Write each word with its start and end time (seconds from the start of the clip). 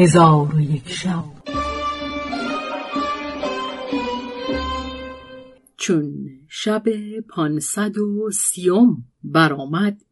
هزار 0.00 0.54
و 0.54 0.60
یک 0.60 0.88
شب. 0.88 1.24
چون 5.76 6.14
شب 6.48 6.82
پانصد 7.28 7.98
و 7.98 8.30
سیوم 8.30 9.04
برآمد 9.24 10.02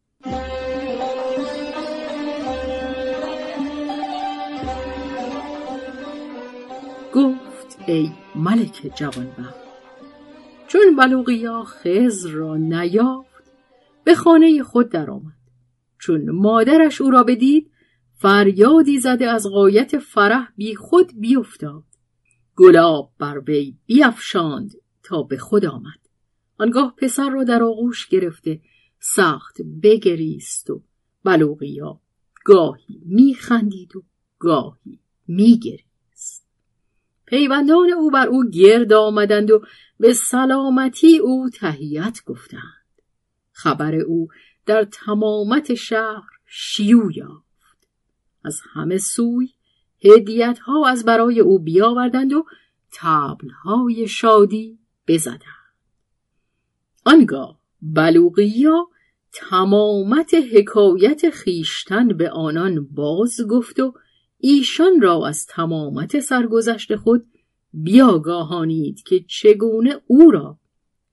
گفت 7.13 7.77
ای 7.87 8.11
ملک 8.35 8.91
جوانبخت 8.95 9.55
چون 10.67 10.95
بلوغیا 10.97 11.63
خزر 11.63 12.29
را 12.29 12.57
نیافت 12.57 13.51
به 14.03 14.15
خانه 14.15 14.63
خود 14.63 14.89
درآمد. 14.89 15.37
چون 15.99 16.29
مادرش 16.29 17.01
او 17.01 17.11
را 17.11 17.23
بدید 17.23 17.71
فریادی 18.17 18.99
زده 18.99 19.29
از 19.29 19.47
قایت 19.47 19.97
فرح 19.97 20.47
بی 20.55 20.75
خود 20.75 21.11
بیفتاد. 21.19 21.83
گلاب 22.55 23.11
بر 23.19 23.39
وی 23.47 23.77
بیافشاند 23.85 24.71
تا 25.03 25.23
به 25.23 25.37
خود 25.37 25.65
آمد. 25.65 25.99
آنگاه 26.57 26.95
پسر 26.97 27.29
را 27.29 27.43
در 27.43 27.63
آغوش 27.63 28.07
گرفته 28.07 28.61
سخت 28.99 29.57
بگریست 29.83 30.69
و 30.69 30.83
بلوغیا 31.23 32.01
گاهی 32.45 33.01
میخندید 33.05 33.95
و 33.95 34.03
گاهی 34.39 34.99
میگریست. 35.27 36.47
پیوندان 37.25 37.89
او 37.89 38.11
بر 38.11 38.27
او 38.27 38.49
گرد 38.49 38.93
آمدند 38.93 39.51
و 39.51 39.61
به 39.99 40.13
سلامتی 40.13 41.17
او 41.17 41.49
تهیت 41.49 42.19
گفتند. 42.25 43.01
خبر 43.51 43.95
او 43.95 44.27
در 44.65 44.83
تمامت 44.83 45.73
شهر 45.73 46.29
شیوع 46.45 47.17
یافت. 47.17 47.46
از 48.47 48.61
همه 48.73 48.97
سوی 48.97 49.49
هدیت 50.03 50.59
ها 50.59 50.87
از 50.87 51.05
برای 51.05 51.39
او 51.39 51.59
بیاوردند 51.59 52.33
و 52.33 52.45
تبل 52.91 53.49
های 53.49 54.07
شادی 54.07 54.79
بزدند. 55.07 55.41
آنگاه 57.05 57.59
بلوغیا 57.81 58.87
تمامت 59.31 60.33
حکایت 60.33 61.29
خیشتن 61.29 62.07
به 62.07 62.29
آنان 62.29 62.87
باز 62.91 63.41
گفت 63.49 63.79
و 63.79 63.93
ایشان 64.37 65.01
را 65.01 65.27
از 65.27 65.45
تمامت 65.45 66.19
سرگذشت 66.19 66.95
خود 66.95 67.25
بیاگاهانید 67.73 69.03
که 69.03 69.25
چگونه 69.27 70.01
او 70.07 70.31
را 70.31 70.59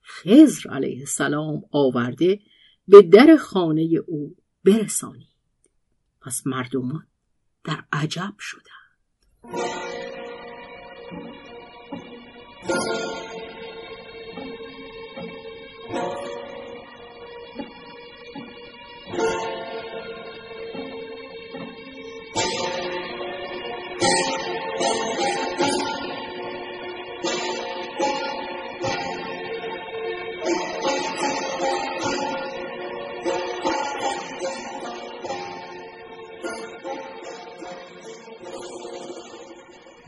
خزر 0.03 0.71
علیه 0.71 0.99
السلام 0.99 1.63
آورده 1.71 2.41
به 2.89 3.03
در 3.03 3.37
خانه 3.37 3.83
او 4.07 4.37
برسانید. 4.65 5.35
پس 6.21 6.47
مردمان 6.47 7.07
در 7.65 7.85
عجب 7.93 8.35
شدند 8.39 8.75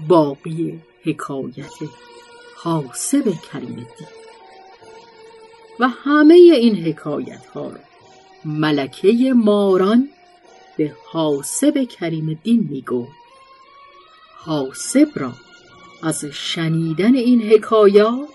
باقی 0.08 0.80
حکایت 1.02 1.72
حاسب 2.56 3.34
کریم 3.52 3.68
الدین 3.68 4.08
و 5.80 5.88
همه 5.88 6.34
این 6.34 6.76
حکایت 6.76 7.46
ها 7.46 7.68
را 7.68 7.80
ملکه 8.44 9.32
ماران 9.36 10.08
به 10.76 10.92
حاسب 11.04 11.84
کریم 11.84 12.28
الدین 12.28 12.68
می 12.70 12.82
گفت 12.82 13.12
حاسب 14.36 15.08
را 15.14 15.32
از 16.02 16.24
شنیدن 16.24 17.14
این 17.14 17.42
حکایات 17.42 18.28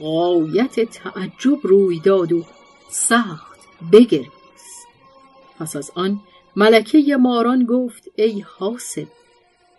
غایت 0.00 0.80
تعجب 0.80 1.58
روی 1.62 2.00
داد 2.00 2.32
و 2.32 2.44
سخت 2.88 3.60
بگریست. 3.92 4.86
پس 5.58 5.76
از 5.76 5.92
آن 5.94 6.20
ملکه 6.56 7.16
ماران 7.16 7.64
گفت 7.64 8.08
ای 8.16 8.44
حاسب 8.58 9.06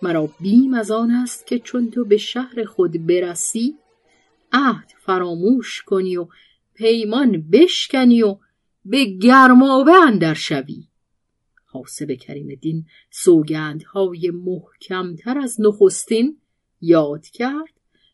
مرا 0.05 0.29
بیم 0.39 0.73
از 0.73 0.91
آن 0.91 1.11
است 1.11 1.47
که 1.47 1.59
چون 1.59 1.91
تو 1.91 2.05
به 2.05 2.17
شهر 2.17 2.63
خود 2.63 3.07
برسی 3.07 3.75
عهد 4.51 4.91
فراموش 4.99 5.81
کنی 5.81 6.17
و 6.17 6.27
پیمان 6.73 7.49
بشکنی 7.51 8.21
و 8.21 8.37
به 8.85 9.05
گرمابه 9.05 9.91
اندر 10.07 10.33
شوی. 10.33 10.87
حاسب 11.65 12.11
کریم 12.11 12.55
دین 12.55 12.85
سوگندهای 13.11 14.31
محکمتر 14.31 15.37
از 15.37 15.61
نخستین 15.61 16.37
یاد 16.81 17.25
کرد 17.25 17.73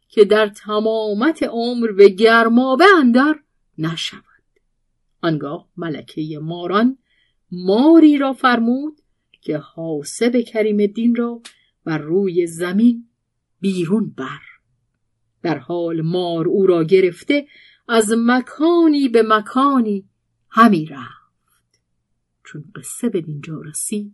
که 0.10 0.26
در 0.26 0.48
تمامت 0.48 1.44
عمر 1.44 1.92
به 1.92 2.10
گرمابه 2.10 2.86
اندر 2.98 3.36
نشود. 3.78 4.24
آنگاه 5.22 5.68
ملکه 5.78 6.40
ماران 6.42 6.98
ماری 7.52 8.18
را 8.18 8.34
فرمود 8.34 9.02
که 9.42 9.58
حاسب 9.58 10.42
کریم 10.42 10.86
دین 10.86 11.16
را 11.16 11.42
بر 11.84 11.98
روی 11.98 12.48
زمین 12.48 13.08
بیرون 13.60 14.10
بر. 14.18 14.40
در 15.42 15.58
حال 15.58 16.02
مار 16.02 16.48
او 16.48 16.68
را 16.68 16.84
گرفته 16.84 17.48
از 17.88 18.14
مکانی 18.18 19.10
به 19.10 19.24
مکانی 19.28 20.10
همی 20.50 20.86
رفت. 20.86 21.82
چون 22.44 22.64
قصه 22.76 23.10
به 23.10 23.22
دینجا 23.22 23.62
رسید 23.62 24.14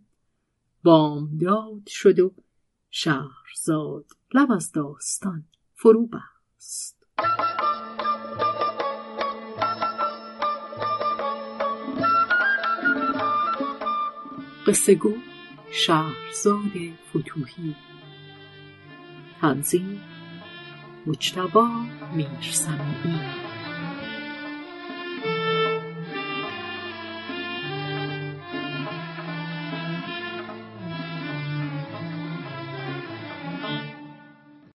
بامداد 0.82 1.86
شد 1.86 2.20
و 2.20 2.34
شهرزاد 2.90 4.06
لب 4.34 4.52
از 4.52 4.72
داستان 4.72 5.44
فرو 5.74 6.06
بست. 6.06 7.06
قصه 14.66 14.94
گو 14.94 15.14
شهرزاد 15.70 16.72
فتوحی 17.10 17.74
تنظیم 19.40 20.00
مجتبا 21.06 21.68
میرسمی 22.14 23.20